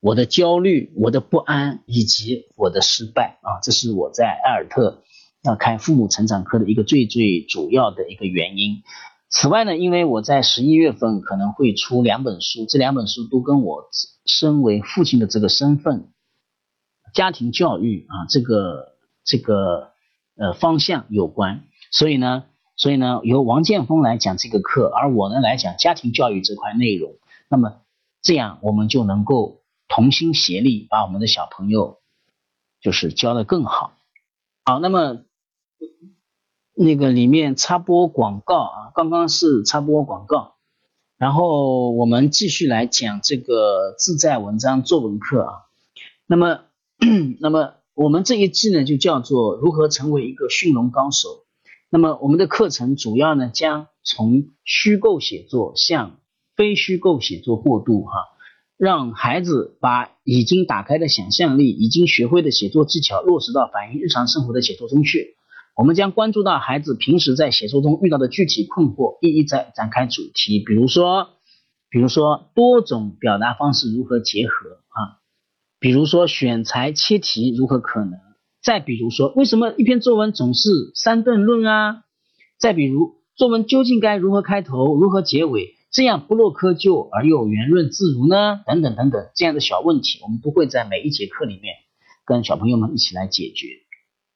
[0.03, 5.05] 我的焦虑、我的不安以及我的失败啊，这是我在埃尔特
[5.45, 8.83] 要开父母成长课的一个最最主要的一个原因。
[9.31, 13.85] 此外呢，因为我在十一月份可能会出两本书，这两本书都跟我
[14.27, 16.09] 身为父亲的这个身份、
[17.15, 19.93] 家庭教育啊这个这个
[20.37, 21.63] 呃方向有关，
[21.93, 27.13] 所以呢，所以呢，由王建峰来讲这个课，而我呢来讲家庭教育这块内容，
[27.49, 27.83] 那么
[28.21, 29.62] 这样我们就能够。
[29.95, 31.99] 同心协力，把我们的小朋友
[32.81, 33.93] 就是教的更好。
[34.65, 35.19] 好，那么
[36.75, 40.55] 那个里面插播广告啊，刚刚是插播广告，
[41.19, 45.53] 然后我们继续来讲这个自在文章作文课啊。
[46.27, 46.61] 那么，
[47.41, 51.45] 那么我们这一季呢就叫做如何成为一个驯龙高手。
[51.91, 56.19] 那么我们的课程主要呢将从虚构写作向
[56.57, 58.32] 非虚构写作过渡哈。
[58.83, 65.37] 让孩子把已经打开的想象力、已经学会的写作技巧落实到反映日常生活的写作中去。
[65.77, 70.59] 我们将关注到孩子平时在写作中遇到的具体困惑，一一展展开主题。
[70.59, 71.29] 比如说，
[71.91, 75.23] 比如说多种表达方式如何结合啊？
[75.79, 78.19] 比如说选材切题如何可能？
[78.65, 82.03] 再比如说，为什么一篇作文总是三段论啊？
[82.59, 85.77] 再比如，作文究竟该如何开头，如何结尾？
[85.93, 88.63] 这样不落窠臼而又圆润自如呢？
[88.67, 91.75] 等等等等，这样的小问题，我们都会在每一节课里面
[92.25, 93.69] 跟小朋友们一起来解决。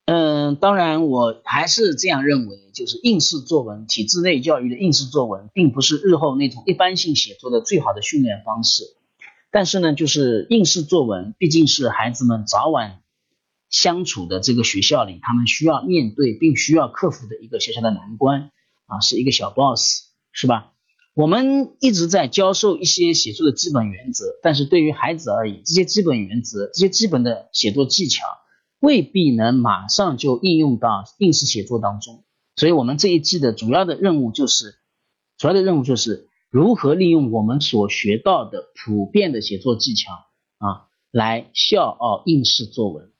[0.04, 8.84] 嗯，当然我还是这样认为，就是应试作文，体制内教育的应试作文，并不是日后那种一般性写作的最好的训练方式。
[9.50, 13.00] 但是呢，就是应试作文毕竟是孩子们早晚
[13.70, 18.50] 相处的这个学校里，他们需要面对并需要克服的一个小小的难关
[18.84, 20.74] 啊，是一个小 boss，是吧？
[21.16, 28.26] 我们一直在教授一些写作的基本原则，但是对于孩子而言，这些基本原则、这些基本的写作技巧
[28.80, 32.22] 未必能马上就应用到应试写作当中。
[32.56, 34.74] 所以，我们这一季的主要的任务就是，
[35.38, 40.12] 主要的任务就是如何利用我们所学到的普遍的写作技巧
[40.58, 43.10] 啊，来笑傲应试作文。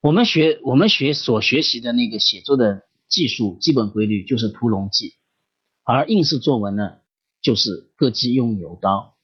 [0.00, 5.19] 我们学我们学所学习的那个写作的技术基本规律就是屠龙记。
[5.92, 6.98] 而应试作文呢，
[7.42, 9.16] 就是割鸡用牛刀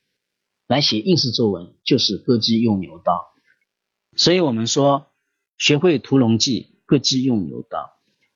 [0.67, 3.27] 来写应试作文，就是割鸡用牛刀。
[4.17, 5.07] 所以我们说，
[5.57, 7.93] 学会屠龙记，割鸡用牛刀。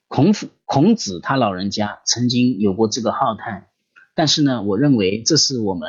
[0.06, 3.68] 孔夫孔子他老人家曾经有过这个浩叹，
[4.14, 5.88] 但是呢，我认为这是我们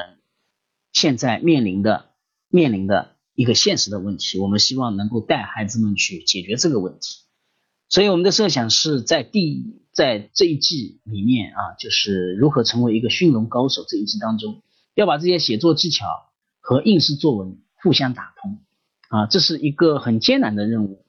[0.94, 2.10] 现在面临的
[2.50, 4.40] 面临的一个现实的问题。
[4.40, 7.20] 我们希望能够带孩子们去解决这个问题。
[7.88, 14.62] 所以我们的设想是在第在这一季里面啊，就是如何成为一个驯龙高手这一季当中，
[14.96, 16.06] 要把这些写作技巧
[16.60, 18.60] 和应试作文互相打通
[19.10, 21.06] 啊，这是一个很艰难的任务，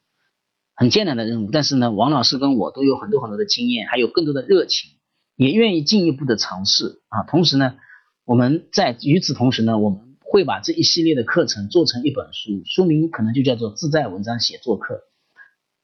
[0.75, 1.51] 很艰难的任务。
[1.53, 4.91] 但是呢，王老师跟我都有很多很多的经验，还有更多的热情，
[5.37, 7.23] 也愿意进一步的尝试啊。
[7.23, 7.77] 同时呢，
[8.25, 14.95] 我们在与此同时呢，我们会把这一系列的课程做成一本书，书名可能就叫做《自在文章写作课》。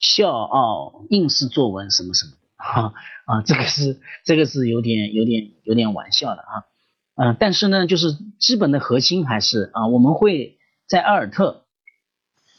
[0.01, 2.93] 笑傲应试作文什么什么哈
[3.25, 6.67] 啊，这个是这个是有点有点有点玩笑的啊，
[7.15, 11.67] 嗯，但是呢，就是基本的核心还是啊，我们会在阿尔特，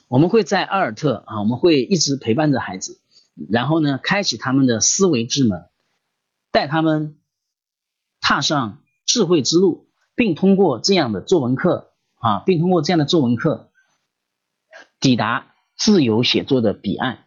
[0.08, 3.02] 我们会在阿尔特啊，我们会一直陪伴着孩子，
[3.50, 5.66] 然后呢，开启他们的思维之门，
[6.52, 7.18] 带他们
[8.22, 13.70] 踏上智慧之路，并通过这样的作文课啊，并通过这样的作文课
[15.02, 17.26] 抵达自由写作的彼岸。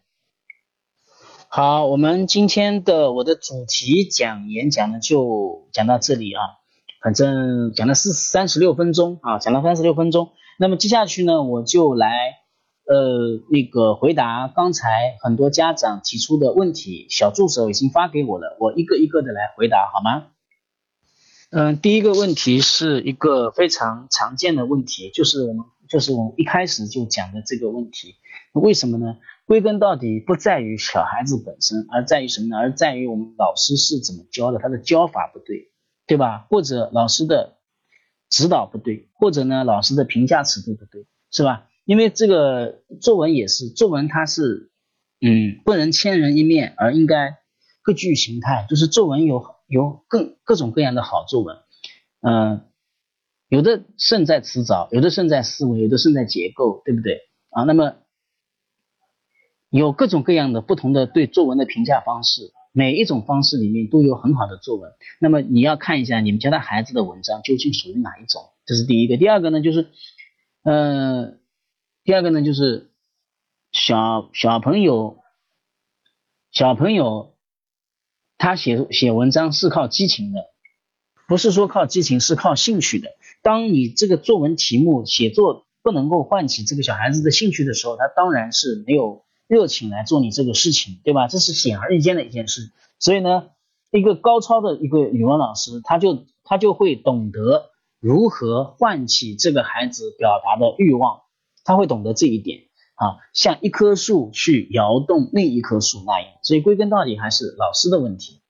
[1.54, 6.40] 好，我们今天的我的主题讲演讲呢，就讲到这里啊。
[7.02, 10.30] 反正讲了四三十六分钟啊，讲了三十六分钟。
[10.58, 12.08] 那么接下去呢，我就来
[12.86, 20.28] 呃那个回答刚才很多家长提出的问题，小助手已经发给我了，我一个一个的来回答好吗？
[21.50, 28.14] 嗯，第一个问题是一个非常常见的问题，就是我们就是我们一开始就讲的这个问题，
[28.54, 29.18] 为什么呢？
[29.44, 32.56] 归根到底不在于小孩子本身，而在于什么呢？
[32.56, 35.72] 而在于我们老师是怎么教的，他的教法不对，
[36.06, 36.46] 对吧？
[36.48, 37.58] 或者老师的
[38.30, 41.68] 指导不对，或者呢老师的评价尺度不对，是吧？
[41.84, 44.70] 因为这个作文也是，作文它是
[45.20, 47.38] 嗯不能千人一面，而应该
[47.82, 51.56] 各具形态，就是作文有有更各种各样的好作文，
[52.20, 52.68] 嗯，
[53.48, 57.64] 有的胜在辞藻，有的胜在思维，有的胜在结构，对不对啊？
[57.64, 57.96] 那么。
[59.78, 64.92] 有各种各样的不同的对作文的评价方式，每一种方式里面都有很好的作文。
[65.18, 69.16] 那么你要看一下你们家的孩子的文章究竟属于哪一种，这是第一个。
[69.16, 69.88] 第二个呢，就是，
[70.62, 71.38] 呃，
[72.04, 72.90] 第二个呢就是
[73.72, 75.16] 小小朋友，
[76.50, 77.32] 小朋友
[78.36, 80.50] 他写写文章是靠激情的，
[81.26, 83.08] 不是说靠激情，是靠兴趣的。
[83.40, 89.24] 当你这个作文题目写作不能够唤起这个小孩子的兴趣的时候，他当然是没有。
[89.48, 91.28] 热情来做你这个事情，对吧？
[91.28, 92.72] 这是显而易见的一件事。
[92.98, 93.50] 所以呢，
[93.90, 101.20] 一个高超的一个语文老师，他就他就会懂得如何唤起这个孩子表达的欲望，
[101.64, 102.60] 他会懂得这一点
[102.94, 106.28] 啊，像一棵树去摇动另一棵树那样。
[106.42, 108.40] 所以归根到底还是老师的问题。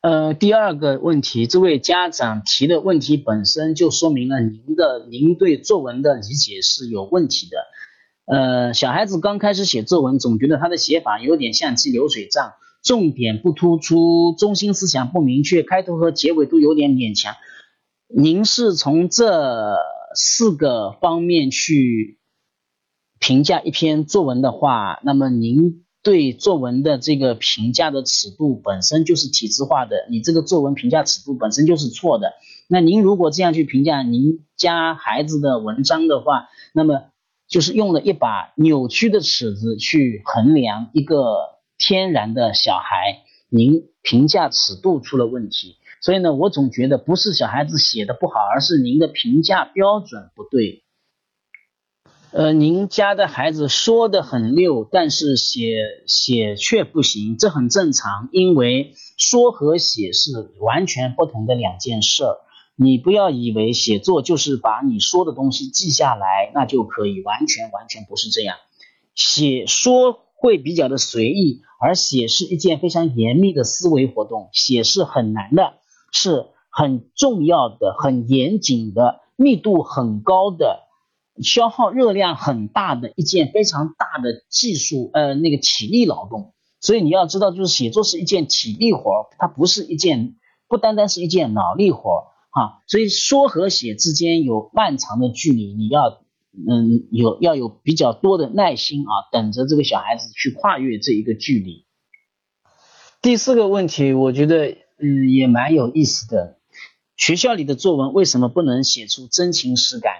[0.00, 7.56] 呃，第二个问题，这位家长提的问题本身就说明了您的您对作文的理解是有问题的。
[8.26, 17.34] 呃，小孩子刚开始写作文，总觉得他的写法有点像记流水账，重点不突出，中心思想不明确，开头和结尾都有点勉强。
[18.08, 19.76] 您是从这
[20.14, 22.18] 四个方面去
[23.18, 32.32] 评价一篇作文的话，那么您对作文的这个评价的尺度本身就是体制化的，你这个作文评价尺度本身就是错的。
[32.68, 37.02] 那您如果这样去评价您家孩子的文章的话，那么。
[37.48, 50.82] 就是用了一把扭曲的尺子去衡量一个天然的小孩，您评价尺度出了问题，所以呢，我总觉得不是小孩子写的不好，而是您的评价标准不对。
[52.32, 62.38] 呃，您家的孩子说的很溜，但是写写却不行，这很正常，因为说和写是完全不同的两件事儿。
[62.76, 68.56] 你不要以为写作就是把你说的东西记下来，那就可以，完全完全不是这样。
[69.14, 75.74] 写说会比较的随意，而写是一件非常严密的思维活动，写是很难的，
[76.10, 80.80] 是很重要的、很严谨的、密度很高的、
[81.40, 86.54] 消耗热量很大的一件非常大的技术呃那个体力劳动。
[86.80, 90.34] 所以你要知道，就是写作是一件体力活，它不是一件
[90.66, 92.33] 不单单是一件脑力活。
[92.54, 101.84] 啊，所以说和写之间有漫长的距离，你要嗯有要有比较多的耐心啊，等着这个小孩子去跨越这一个距离。
[103.20, 106.58] 第四个问题，我觉得嗯也蛮有意思的，
[107.16, 110.12] 学校里的作文为什么不能写出真情实感？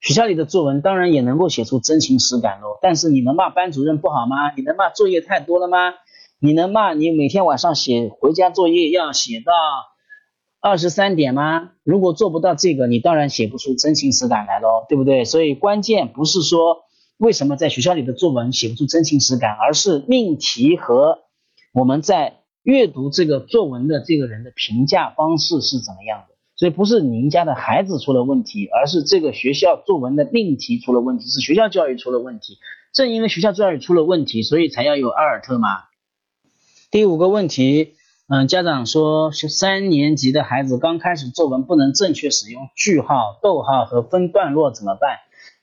[0.00, 4.54] 学校里的作文当然也能够写出真情实感喽，但是你能骂班主任不好吗？
[4.56, 5.92] 你能骂作业太多了吗？
[6.38, 9.52] 你能骂你每天晚上写回家作业要写到？
[10.66, 11.72] 二十三点吗？
[11.82, 15.26] 如果做不到这个，你当然写不出真情实感来喽，对不对？
[15.26, 16.84] 所以关键不是说
[17.18, 21.18] 为什么在学校里的作文写不出真情实感，而是命题和
[21.74, 26.34] 我们在阅读这个作文的这个人的评价方式是怎么样的。
[26.56, 32.56] 所以不是您家的孩子出了问题，而是这个学校作文的命题出了问题，是学校教育出了问题。
[32.94, 35.68] 正因为学校教育出了问题，所以才要有阿尔特嘛。
[36.90, 37.96] 第五个问题。
[38.26, 45.18] 嗯，家长说，三年级的孩子刚开始作文不能正确使用句号、逗号和分段落怎么办？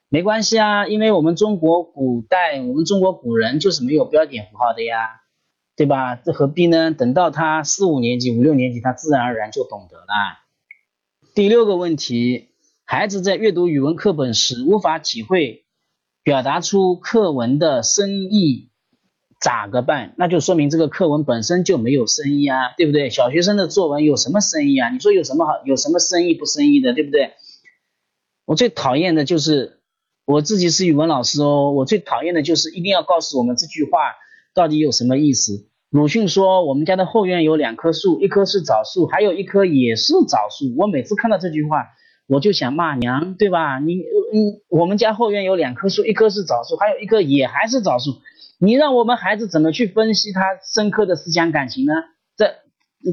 [0.10, 5.22] 没关系啊，因为我们中国古代，我们中国古人就是没有标点符号的呀，
[5.76, 6.16] 对吧？
[6.16, 6.92] 这何必呢？
[6.92, 10.06] 等到他四五年级、五六年级，他自然而然就懂得了。
[11.34, 12.50] 第六个问题，
[12.86, 15.66] 孩子在阅读语文课本时无法体会、
[16.22, 18.71] 表达出课文的深意。
[19.42, 20.14] 咋个办？
[20.18, 23.10] 那就说明这个课文本身就没有深意啊，对不对？
[23.10, 24.92] 小学生的作文有什么深意啊？
[24.92, 25.54] 你说有什么好？
[25.66, 27.32] 有什么深意不深意的，对不对？
[28.46, 29.80] 我最讨厌的就是
[30.26, 34.00] 我自己是语文老师哦，我最讨厌的就是一定要告诉我们这句话
[34.54, 35.68] 到底有什么意思。
[35.90, 40.76] 鲁迅说我们家的后院有两棵树，一棵是枣树，还有一棵也是枣树。
[40.78, 41.88] 我每次看到这句话，
[42.28, 43.80] 我就想骂娘，对吧？
[43.80, 48.12] 你你我们家后院有两棵树，一棵是枣树，还有一棵也还是枣树。
[48.64, 50.42] 你让我们孩子怎么去分析他
[50.72, 51.94] 深刻的思想感情呢？
[52.38, 52.54] 这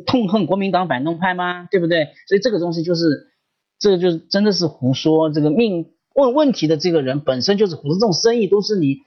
[0.04, 1.66] 痛恨国民党反动派吗？
[1.70, 2.08] 对不对？
[2.26, 3.32] 所以这个东西就是，
[3.78, 5.30] 这个就是真的是胡说。
[5.32, 8.98] 这个命问问题的这个人本身就是胡说，这种生意都是你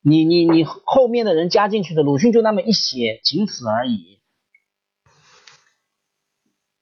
[0.00, 2.04] 你你你后面的人加进去的。
[2.04, 4.20] 鲁迅就那么一写，仅此而已。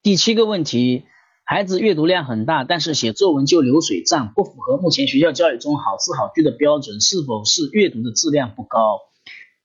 [0.02, 1.04] 第七个问题。
[1.50, 9.00] 孩子阅读量很大，但是写作文就流水账，不符合目前学校教育中好词好句的标准，是否是阅读的质量不高？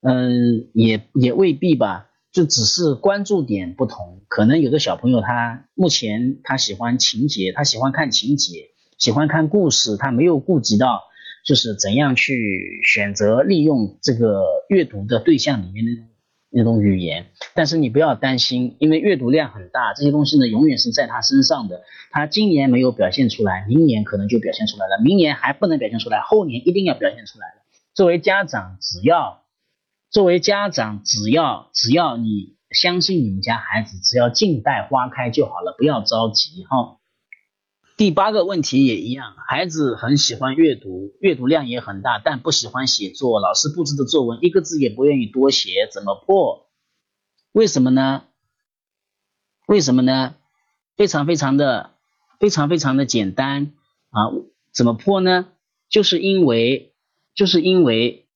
[0.01, 4.21] 嗯，也也未必吧，就只是关注点不同。
[4.29, 11.01] 可能有的小朋友他目前他喜欢情节，他喜欢看情节，喜欢看故事，他没有顾及到
[11.45, 15.91] 就是怎样去选择利用这个阅读的对象里面的
[16.53, 17.27] 那种语言。
[17.55, 21.81] 但是你不要担心，因为阅读量很大，这些东西呢永远是在他身上的。
[22.11, 27.55] 他今年没有表现出来，明年可能就表现出来了，明年还不能表现出来，后年一定要表现出来了。
[27.93, 29.43] 作为家长，只要
[30.09, 36.97] 作为家长，只要只要你相信你们家孩子，只要静待花开就好了，不要着急哈。
[37.95, 46.67] 第八个问题也一样，孩子很喜欢阅读，阅读量也很大，但不喜欢写作，老师布置的作文一个字也不愿意多写，怎么破？
[47.51, 48.23] 为什么呢？
[49.67, 50.35] 为什么呢？
[50.95, 51.91] 非常非常的
[52.39, 53.73] 非常非常的简单
[54.09, 54.29] 啊！
[54.71, 55.47] 怎么破呢？
[55.87, 56.93] 就是因为
[57.35, 58.27] 就是因为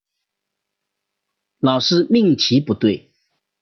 [1.60, 3.12] 老师命题不对。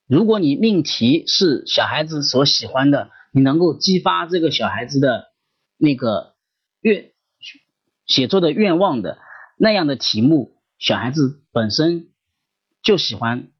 [0.08, 5.30] 如果你命题是小孩子所喜欢的，你能够激发这个小孩子的
[5.78, 6.36] 那个
[6.82, 7.12] 愿
[8.06, 9.18] 写作的愿望的
[9.58, 12.10] 那样的题目，小孩子本身
[12.84, 13.52] 就喜欢。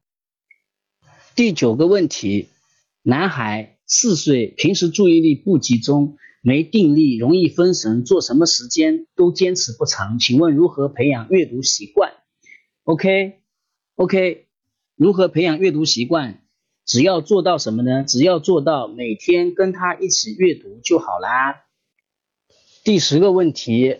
[1.34, 2.48] 第九个问题，
[3.02, 12.14] 男孩四岁，平时注意力不集中，没定力，容易分神，做什么时间都坚持不长，请问如何培养阅读习惯
[12.84, 14.46] ？OK，OK，
[14.94, 16.42] 如何培养阅读习惯？
[16.86, 18.04] 只要做到什么呢？
[18.04, 21.65] 只要做到每天跟他一起阅读就好啦。
[22.86, 23.96] 第十个问题，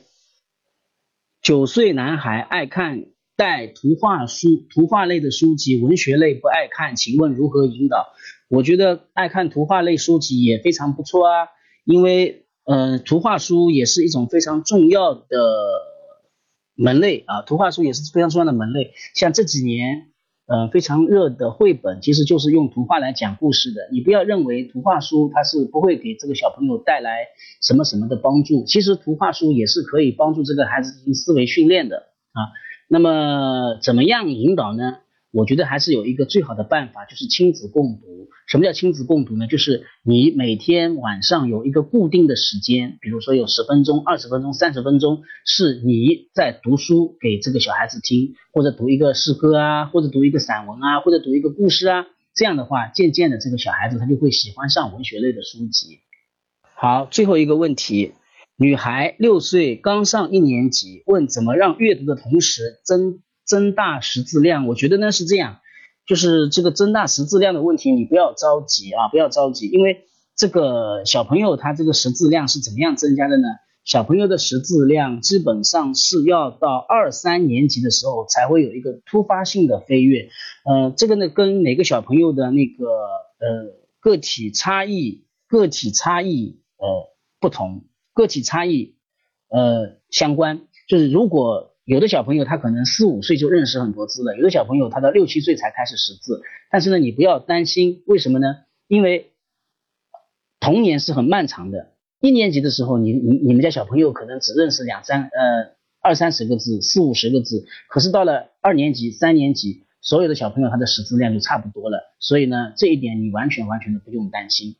[1.43, 3.07] 九岁男孩爱看。
[3.34, 8.07] 带图画书、图画类的书籍，文学类不爱看，请问如何引导？
[8.49, 11.49] 我觉得爱看图画类书籍也非常不错啊，
[11.84, 15.28] 因为呃，图画书也是一种非常重要的
[16.76, 18.95] 门类啊，图画书也是非常重要的门类。
[19.14, 20.12] 像这几年
[20.47, 23.89] 呃非常热的绘本，其实就是用图画来讲故事的。
[23.93, 27.27] 你不要认为图画书它是不会给这个小朋友带来
[27.61, 31.97] 什么什么的帮助，其实图画书也是可以帮助这个孩子进行思维训练的
[32.33, 32.41] 啊。
[32.89, 34.99] 那么怎么样引导呢？
[35.37, 38.30] 我觉得还是有一个最好的办法，就是亲子共读。
[38.47, 39.47] 什么叫亲子共读呢？
[39.47, 52.07] 就是你每天晚上有一个固定的时间，比如说有十分钟、二十分钟、三十分钟，是你在读书给这个小孩子听，或者读一个诗歌啊，或者读一个散文啊，或者读一个故事啊。
[52.34, 55.99] 这样的话，渐渐的这个小孩子他就会喜欢上文学类的书籍。
[56.76, 58.14] 好，最后一个问题，
[58.57, 63.20] 女孩六岁刚上一年级，问怎么让阅读的同时增。
[63.47, 65.61] 增大识字量，我觉得呢是这样，
[66.05, 73.45] 就是这个增大识字量的问题，你不要着急啊，不要着急，因为这个小朋友他这个识字量是怎么样增加的呢？
[73.85, 80.29] 小朋友的识字量基本上是要到二三年级的时候才会有一个突发性的飞跃，
[80.65, 88.97] 呃，这个呢跟每个小朋友的那个呃个体差异、个体差异呃不同，个体差异
[89.49, 91.76] 呃相关，就是如果。
[91.87, 96.43] 有的小朋友他可能四五岁就认识很多字了，有的小朋友他到六七岁才开始识字。
[96.68, 98.57] 但是呢，你不要担心，为什么呢？
[98.89, 99.30] 因为
[100.59, 101.93] 童年是很漫长的。
[102.20, 107.66] 一年级的时候，你你你们家小朋友可能只认识两三呃二三十个字，四五十个字。
[107.89, 112.16] 可是到了二年级、三年级，所有的小朋友他的识字量就差不多了。
[112.18, 114.74] 所以呢，这一点你完全完全的不用担心。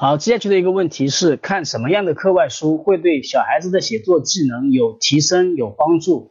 [0.00, 6.30] 好，接下去的一个问题是，看什么样的课外书会对小孩子的写作技能有提升、有帮助？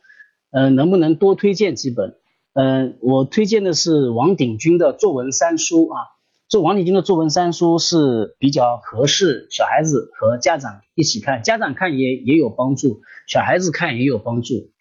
[0.52, 2.16] 嗯，能不能多推荐几本？
[2.54, 6.00] 嗯，我推荐的是王鼎钧的作文三书啊。
[6.48, 14.72] 这王鼎钧的作文三书是比较合适小孩子和家长一起看，家长看也也有帮助，小孩子看也有帮助。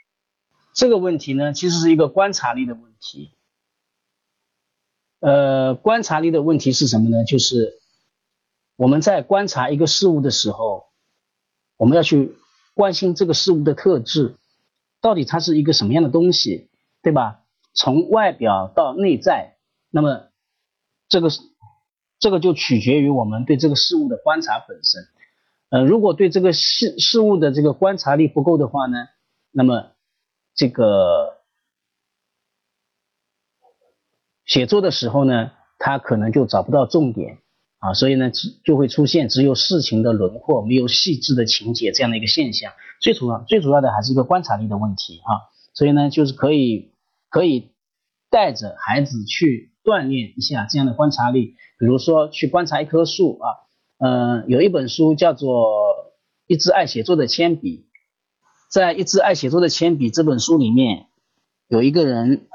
[0.74, 3.32] 这个问题呢，其实是一个观察力的问题。
[5.18, 7.24] 呃，观察力的问题是什么呢？
[7.24, 7.80] 就是。
[8.76, 10.86] 我们在观察一个事物的时候，
[11.76, 12.36] 我们要去
[12.74, 14.36] 关心这个事物的特质，
[15.00, 16.68] 到底它是一个什么样的东西，
[17.02, 17.42] 对吧？
[17.72, 19.56] 从外表到内在，
[19.90, 20.28] 那么
[21.08, 21.28] 这个
[22.18, 25.08] 这个就取决于我们对这个事物的观察本身。
[25.68, 29.08] 呃，如果对这个事事物的这个观察力不够的话呢，
[29.50, 29.92] 那么
[30.54, 31.38] 这个
[34.44, 37.38] 写作的时候呢，他可能就找不到重点。
[37.78, 38.30] 啊，所以呢，
[38.64, 42.72] 就会出现只有事情的轮廓，没有细致的情节这样的一个现象。
[43.02, 45.44] 最主要、最主要的还是一个观察力的问题啊。
[45.74, 46.92] 所以呢，就是可以
[47.28, 47.72] 可以
[48.30, 53.46] 带着孩子去锻炼一下这样的观察力，比如说去观察一棵树啊。
[53.98, 55.48] 嗯，有一本书叫做
[56.46, 57.78] 《一支爱写作的铅笔》，
[58.70, 61.06] 在《一支爱写作的铅笔》这本书里面，
[61.68, 62.48] 有一个人。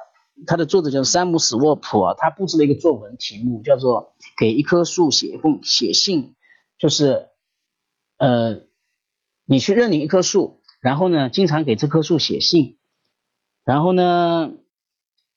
[0.48, 6.36] 他的作者叫山姆史沃普啊，他布置了一个作文题目，叫做给一棵树写一封写信，
[6.78, 7.30] 就是
[8.18, 8.62] 呃，
[9.46, 12.78] 你去认领一棵树，然后呢，经常给这棵树写信，
[13.64, 14.52] 然后呢，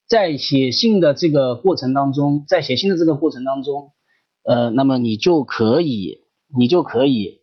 [0.06, 3.92] 在写信的这个过程当中，在写信的这个过程当中，
[4.42, 6.24] 呃，那么你就可以，
[6.56, 7.42] 你就可以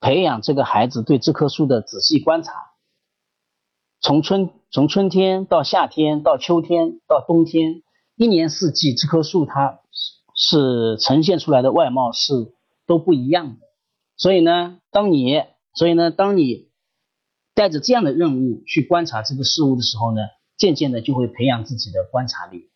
[0.00, 2.71] 培养这个孩子对这棵树的仔细观察。
[4.02, 7.84] 从春从春天到夏天到秋天到冬天，
[8.16, 9.78] 一年四季，这棵树它
[10.34, 12.52] 是呈现出来的外貌是
[12.84, 13.66] 都不一样的。
[14.16, 16.70] 所以呢，当你所以呢，当你
[17.54, 20.20] 带着这样的任务去观察这个事物的时候呢，
[20.56, 22.70] 渐渐的就会培养自己的观察力。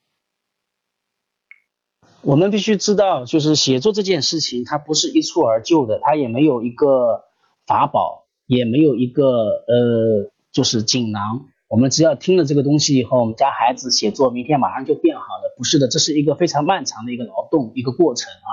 [2.23, 7.25] 我们必须知道，就是写作这件事情，它不是一蹴而就的，它也没有一个
[7.67, 10.31] 法宝，也没有一个呃。
[10.57, 15.55] 就是锦囊，我们只要听了这个东西以后，我们家孩子写作，明天马上就变好了。
[15.55, 18.49] 不是的，这是一个非常漫长的一个劳动，一个过程啊。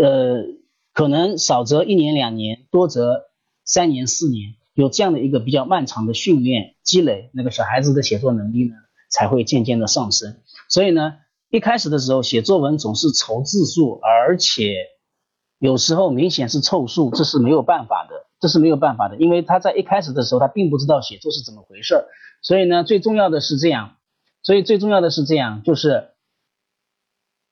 [0.00, 0.44] 呃，
[0.92, 3.24] 可能少则一年两年，多则
[3.64, 8.76] 三年四年，有这样的一个比较漫长的训练积累，那个小孩子的写作能力呢，
[9.10, 10.36] 才会渐渐的上升。
[10.68, 11.14] 所以呢，
[11.50, 14.76] 一开始的时候写作文总是愁字数，而且
[15.58, 18.14] 有时候明显是凑数，这是没有办法的。
[18.44, 22.04] 这是没有办法的，因为他在一开始的时候，他并不知道写作是怎么回事儿，
[22.42, 23.96] 所以呢，最重要的是这样，
[24.42, 26.10] 所以最重要的是这样，就是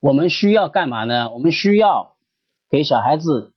[0.00, 1.30] 我们需要干嘛呢？
[1.30, 2.16] 我们需要
[2.68, 3.54] 给小孩子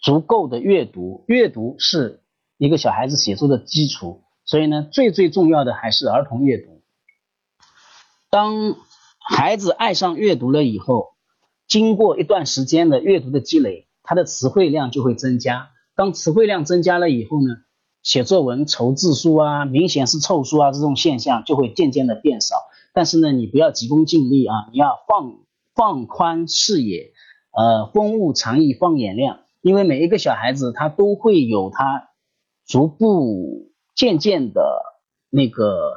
[0.00, 2.24] 足够的阅读，阅读是
[2.56, 6.82] 一个小孩子写作的基础，所以呢，最最重要的还是儿童阅读。
[8.30, 8.74] 当
[9.30, 11.10] 孩子爱上阅读了以后，
[11.68, 15.70] 经过一段时间的阅读的积累，他的词汇量就会增加。
[15.98, 17.56] 当词汇量增加了以后呢，
[18.04, 22.54] 写作文愁字数啊，明显是凑数啊，这种现象就会渐渐的变少。
[22.92, 25.40] 但是呢，你不要急功近利啊，你要放
[25.74, 27.10] 放宽视野，
[27.50, 32.10] 呃，风物长宜放眼量，因为每一个小孩子他都会有他
[32.64, 34.62] 逐步渐渐的
[35.30, 35.94] 那个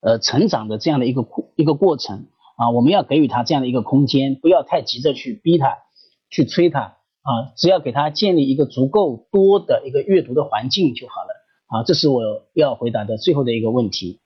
[0.00, 1.26] 呃成长的这样的一个
[1.56, 5.78] 一个过程啊，我们要给予他这样的一个空间，不要太急着去逼他，
[6.30, 6.98] 去催他。
[7.22, 11.28] 啊，只要给他建立一个足够多的一个阅读的环境就好了。
[11.66, 12.22] 啊，这是我
[12.54, 14.20] 要回答的最后的一个问题。